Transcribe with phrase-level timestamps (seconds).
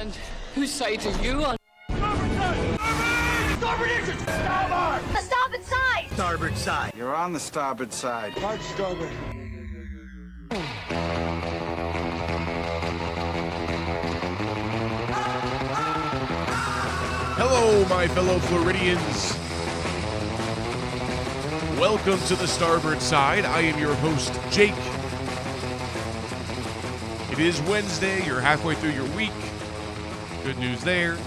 [0.00, 0.16] And
[0.54, 1.58] whose side are you on?
[1.90, 2.30] Starboard
[5.12, 6.06] The starboard side!
[6.12, 6.92] Starboard side.
[6.96, 8.32] You're on the starboard side.
[8.38, 9.10] Hard starboard.
[17.36, 19.36] Hello, my fellow Floridians.
[21.78, 23.44] Welcome to the Starboard Side.
[23.44, 24.72] I am your host, Jake.
[27.30, 28.24] It is Wednesday.
[28.24, 29.32] You're halfway through your week.
[30.44, 31.18] Good news there.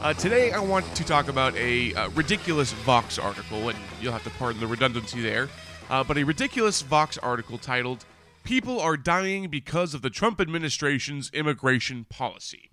[0.00, 4.22] Uh, today, I want to talk about a uh, ridiculous Vox article, and you'll have
[4.22, 5.48] to pardon the redundancy there,
[5.90, 8.04] uh, but a ridiculous Vox article titled,
[8.44, 12.70] People Are Dying Because of the Trump Administration's Immigration Policy.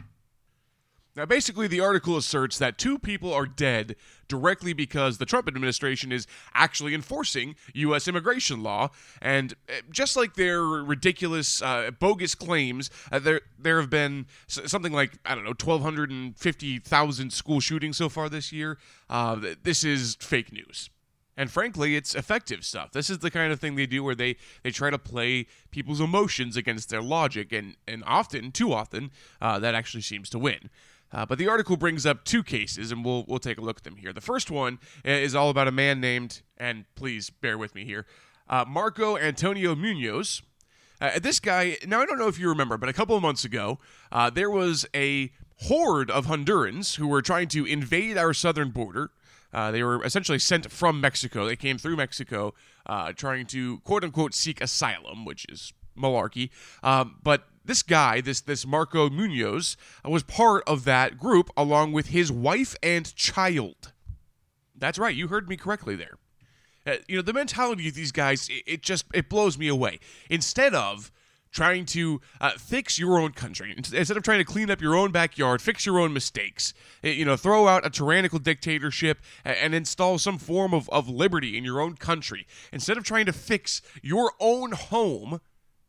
[1.14, 3.98] Now, basically, the article asserts that two people are dead
[4.30, 8.08] directly because the Trump administration is actually enforcing U.S.
[8.08, 8.92] immigration law.
[9.22, 14.94] And uh, just like their ridiculous, uh, bogus claims, uh, there there have been something
[14.94, 18.78] like I don't know, twelve hundred and fifty thousand school shootings so far this year.
[19.10, 20.90] Uh, this is fake news.
[21.38, 22.92] And frankly, it's effective stuff.
[22.92, 26.02] This is the kind of thing they do where they, they try to play people's
[26.02, 30.70] emotions against their logic, and, and often, too often, uh, that actually seems to win.
[31.14, 33.84] Uh, but the article brings up two cases, and we'll we'll take a look at
[33.84, 34.14] them here.
[34.14, 38.06] The first one is all about a man named, and please bear with me here,
[38.50, 40.42] uh, Marco Antonio Munoz.
[41.02, 43.44] Uh, this guy, now I don't know if you remember, but a couple of months
[43.44, 43.80] ago,
[44.12, 45.32] uh, there was a
[45.64, 49.10] horde of Hondurans who were trying to invade our southern border.
[49.52, 51.46] Uh, they were essentially sent from Mexico.
[51.46, 52.54] They came through Mexico
[52.86, 56.52] uh, trying to quote unquote seek asylum, which is malarkey.
[56.84, 61.92] Um, but this guy, this this Marco Munoz, uh, was part of that group along
[61.92, 63.94] with his wife and child.
[64.76, 66.18] That's right, you heard me correctly there.
[66.86, 70.00] Uh, you know the mentality of these guys, it, it just it blows me away.
[70.30, 71.12] Instead of
[71.52, 75.12] trying to uh, fix your own country instead of trying to clean up your own
[75.12, 76.74] backyard fix your own mistakes
[77.04, 81.10] uh, you know throw out a tyrannical dictatorship and, and install some form of, of
[81.10, 85.42] liberty in your own country instead of trying to fix your own home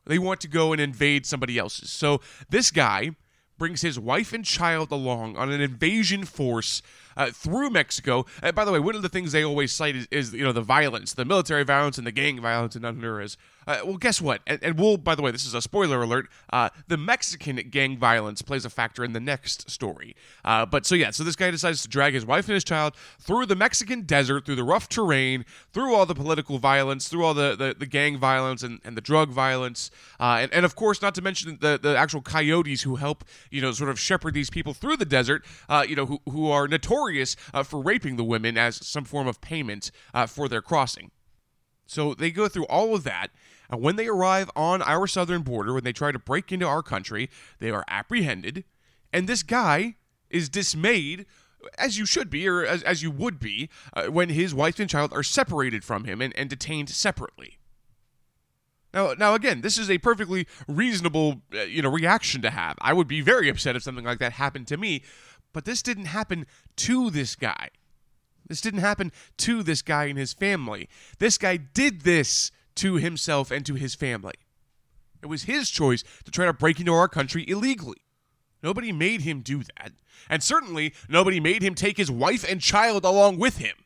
[0.06, 1.90] they want to go and invade somebody else's.
[1.90, 3.10] So this guy
[3.58, 6.82] brings his wife and child along on an invasion force
[7.16, 8.26] uh, through Mexico.
[8.42, 10.52] Uh, by the way, one of the things they always cite is, is, you know
[10.52, 13.36] the violence, the military violence, and the gang violence in Honduras.
[13.66, 14.40] Uh, well, guess what?
[14.46, 16.28] And, and, we'll, by the way, this is a spoiler alert.
[16.52, 20.16] Uh, the Mexican gang violence plays a factor in the next story.
[20.44, 22.94] Uh, but so yeah, so this guy decides to drag his wife and his child
[23.20, 27.34] through the Mexican desert, through the rough terrain, through all the political violence, through all
[27.34, 31.00] the, the, the gang violence and, and the drug violence, uh, and, and of course,
[31.00, 34.50] not to mention the, the actual coyotes who help you know sort of shepherd these
[34.50, 35.44] people through the desert.
[35.68, 39.26] Uh, you know who who are notorious uh, for raping the women as some form
[39.26, 39.90] of payment
[40.28, 41.10] for their crossing.
[41.86, 43.28] So they go through all of that.
[43.68, 46.82] And when they arrive on our southern border, when they try to break into our
[46.82, 48.64] country, they are apprehended.
[49.12, 49.96] And this guy
[50.30, 51.26] is dismayed,
[51.78, 54.88] as you should be, or as, as you would be, uh, when his wife and
[54.88, 57.58] child are separated from him and, and detained separately.
[58.94, 62.76] Now, now again, this is a perfectly reasonable, uh, you know, reaction to have.
[62.80, 65.02] I would be very upset if something like that happened to me,
[65.52, 66.46] but this didn't happen
[66.76, 67.68] to this guy.
[68.46, 70.88] This didn't happen to this guy and his family.
[71.18, 74.34] This guy did this to himself and to his family.
[75.22, 78.02] It was his choice to try to break into our country illegally.
[78.62, 79.92] Nobody made him do that.
[80.28, 83.76] And certainly, nobody made him take his wife and child along with him.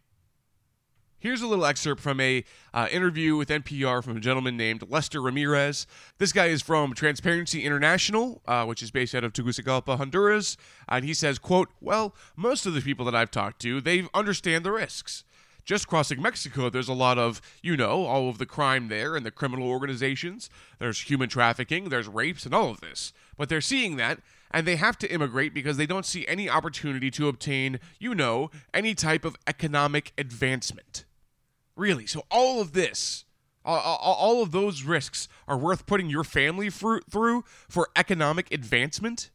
[1.18, 2.44] Here's a little excerpt from a
[2.74, 5.86] uh, interview with NPR from a gentleman named Lester Ramirez.
[6.18, 11.06] This guy is from Transparency International, uh, which is based out of Tegucigalpa, Honduras, and
[11.06, 14.72] he says, "quote Well, most of the people that I've talked to, they understand the
[14.72, 15.24] risks.
[15.66, 19.26] Just crossing Mexico, there's a lot of, you know, all of the crime there and
[19.26, 20.48] the criminal organizations.
[20.78, 23.12] There's human trafficking, there's rapes, and all of this.
[23.36, 24.20] But they're seeing that."
[24.52, 28.50] And they have to immigrate because they don't see any opportunity to obtain, you know,
[28.72, 31.04] any type of economic advancement.
[31.74, 32.06] Really.
[32.06, 33.24] So all of this,
[33.64, 39.30] all, of those risks are worth putting your family through for economic advancement?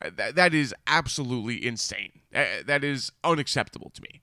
[0.00, 2.20] That is absolutely insane.
[2.30, 4.20] That is unacceptable to me.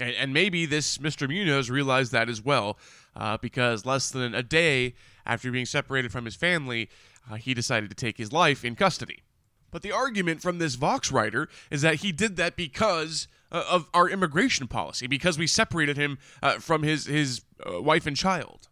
[0.00, 1.28] And, and maybe this Mr.
[1.28, 2.78] Munoz realized that as well,
[3.14, 4.94] uh, because less than a day
[5.26, 6.88] after being separated from his family,
[7.30, 9.22] uh, he decided to take his life in custody.
[9.70, 13.88] But the argument from this Vox writer is that he did that because uh, of
[13.94, 18.68] our immigration policy, because we separated him uh, from his his uh, wife and child.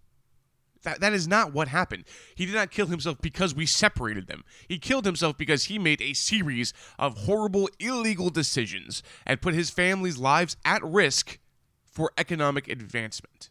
[0.84, 2.04] That, that is not what happened.
[2.34, 4.44] He did not kill himself because we separated them.
[4.68, 9.70] He killed himself because he made a series of horrible, illegal decisions and put his
[9.70, 11.38] family's lives at risk
[11.84, 13.50] for economic advancement.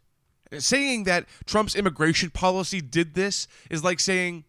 [0.58, 4.46] Saying that Trump's immigration policy did this is like saying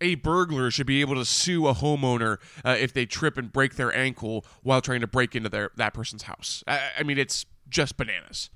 [0.00, 3.74] a burglar should be able to sue a homeowner uh, if they trip and break
[3.74, 6.62] their ankle while trying to break into their that person's house.
[6.68, 8.50] I, I mean, it's just bananas.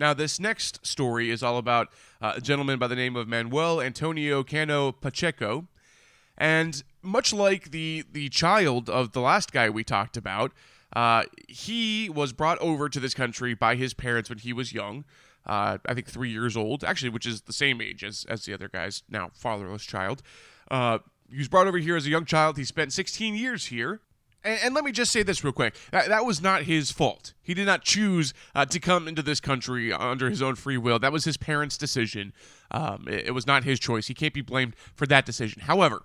[0.00, 1.88] Now, this next story is all about
[2.22, 5.68] uh, a gentleman by the name of Manuel Antonio Cano Pacheco.
[6.38, 10.52] And much like the, the child of the last guy we talked about,
[10.96, 15.04] uh, he was brought over to this country by his parents when he was young.
[15.44, 18.54] Uh, I think three years old, actually, which is the same age as, as the
[18.54, 20.22] other guy's now fatherless child.
[20.70, 21.00] Uh,
[21.30, 22.56] he was brought over here as a young child.
[22.56, 24.00] He spent 16 years here.
[24.42, 25.74] And, and, let me just say this real quick.
[25.90, 27.34] That, that was not his fault.
[27.42, 30.98] He did not choose uh, to come into this country under his own free will.
[30.98, 32.32] That was his parents' decision.
[32.70, 34.06] Um, it, it was not his choice.
[34.06, 35.62] He can't be blamed for that decision.
[35.62, 36.04] However,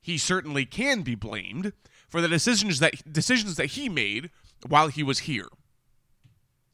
[0.00, 1.72] he certainly can be blamed
[2.08, 4.30] for the decisions that decisions that he made
[4.66, 5.48] while he was here.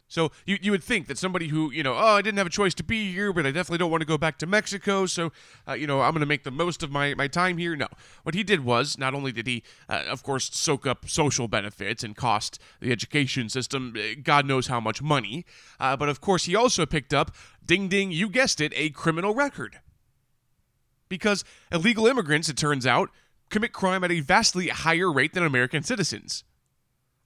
[0.08, 2.50] So you, you would think that somebody who, you know, oh, I didn't have a
[2.50, 5.32] choice to be here, but I definitely don't want to go back to Mexico, so,
[5.66, 7.74] uh, you know, I'm going to make the most of my, my time here.
[7.74, 7.88] No.
[8.22, 12.04] What he did was, not only did he, uh, of course, soak up social benefits
[12.04, 15.44] and cost the education system uh, God knows how much money,
[15.80, 19.34] uh, but of course, he also picked up, ding ding, you guessed it, a criminal
[19.34, 19.80] record.
[21.08, 23.10] Because illegal immigrants, it turns out,
[23.50, 26.44] commit crime at a vastly higher rate than American citizens.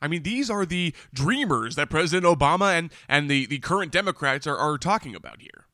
[0.03, 4.47] I mean, these are the dreamers that President Obama and, and the, the current Democrats
[4.47, 5.67] are, are talking about here.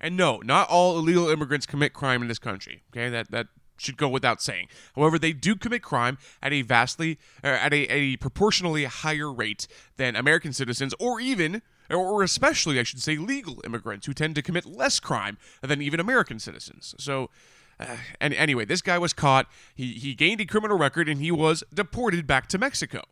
[0.00, 2.82] And no, not all illegal immigrants commit crime in this country.
[2.92, 3.48] Okay, that, that
[3.78, 4.68] should go without saying.
[4.94, 9.66] However, they do commit crime at a vastly, uh, at a, a proportionally higher rate
[9.96, 14.42] than American citizens, or even, or especially, I should say, legal immigrants who tend to
[14.42, 16.94] commit less crime than even American citizens.
[16.98, 17.30] So,
[17.80, 19.46] uh, and anyway, this guy was caught.
[19.74, 23.02] He he gained a criminal record and he was deported back to Mexico.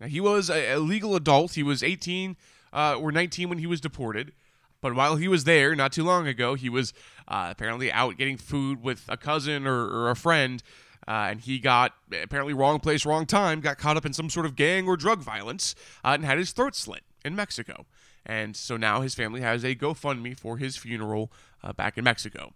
[0.00, 1.54] Now he was a, a legal adult.
[1.54, 2.36] He was 18
[2.72, 4.32] uh, or 19 when he was deported.
[4.80, 6.94] But while he was there, not too long ago, he was
[7.28, 10.62] uh, apparently out getting food with a cousin or, or a friend,
[11.06, 14.46] uh, and he got apparently wrong place, wrong time, got caught up in some sort
[14.46, 17.84] of gang or drug violence, uh, and had his throat slit in Mexico.
[18.24, 21.30] And so now his family has a GoFundMe for his funeral
[21.62, 22.54] uh, back in Mexico.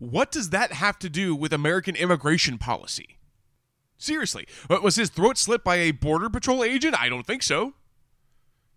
[0.00, 3.18] What does that have to do with American immigration policy?
[3.98, 4.48] Seriously,
[4.82, 6.98] was his throat slit by a border patrol agent?
[6.98, 7.74] I don't think so.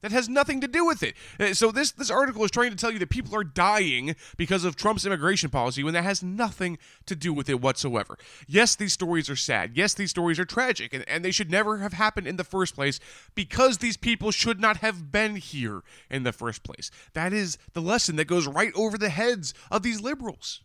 [0.02, 1.16] That has nothing to do with it.
[1.40, 4.66] Uh, so this this article is trying to tell you that people are dying because
[4.66, 8.18] of Trump's immigration policy when that has nothing to do with it whatsoever.
[8.46, 9.78] Yes, these stories are sad.
[9.78, 12.76] Yes, these stories are tragic, and, and they should never have happened in the first
[12.76, 13.00] place
[13.34, 16.92] because these people should not have been here in the first place.
[17.14, 20.60] That is the lesson that goes right over the heads of these liberals.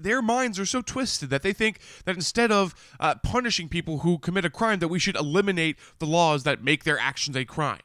[0.00, 4.18] Their minds are so twisted that they think that instead of uh, punishing people who
[4.18, 7.80] commit a crime, that we should eliminate the laws that make their actions a crime.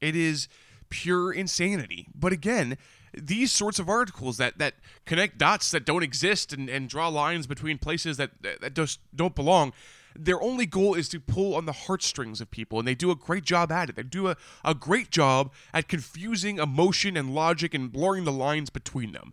[0.00, 0.48] It is
[0.90, 2.06] pure insanity.
[2.14, 2.76] But again,
[3.14, 4.74] these sorts of articles that, that
[5.06, 9.34] connect dots that don't exist and, and draw lines between places that, that just don't
[9.34, 9.72] belong,
[10.16, 13.16] their only goal is to pull on the heartstrings of people, and they do a
[13.16, 13.96] great job at it.
[13.96, 18.70] They do a, a great job at confusing emotion and logic and blurring the lines
[18.70, 19.32] between them.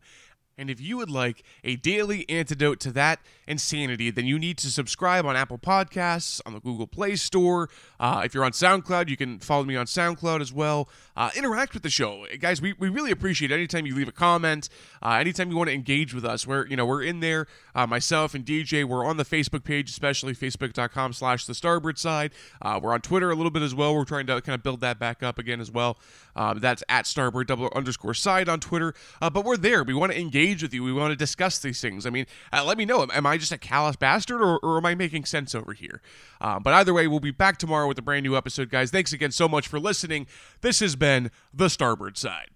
[0.57, 4.71] And if you would like a daily antidote to that insanity, then you need to
[4.71, 7.69] subscribe on Apple Podcasts, on the Google Play Store.
[7.99, 10.89] Uh, if you're on SoundCloud, you can follow me on SoundCloud as well.
[11.17, 12.61] Uh, interact with the show, guys.
[12.61, 13.55] We, we really appreciate it.
[13.55, 14.69] anytime you leave a comment,
[15.01, 16.45] uh, anytime you want to engage with us.
[16.45, 17.47] We're you know we're in there.
[17.73, 22.33] Uh, myself and DJ, we're on the Facebook page, especially Facebook.com/slash The Starboard Side.
[22.61, 23.95] Uh, we're on Twitter a little bit as well.
[23.95, 25.97] We're trying to kind of build that back up again as well.
[26.35, 28.93] Um, that's at Starboard double underscore side on Twitter.
[29.19, 29.83] Uh, but we're there.
[29.83, 30.83] We want to engage with you.
[30.83, 32.05] We want to discuss these things.
[32.05, 33.07] I mean, uh, let me know.
[33.11, 35.99] Am I just a callous bastard or, or am I making sense over here?
[36.39, 38.91] But either way, we'll be back tomorrow with a brand new episode, guys.
[38.91, 40.27] Thanks again so much for listening.
[40.61, 42.49] This has been The Starboard Side.